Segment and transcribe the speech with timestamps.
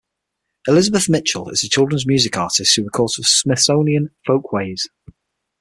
[0.67, 4.89] Elizabeth Mitchell is a children's music artist who records for Smithsonian Folkways.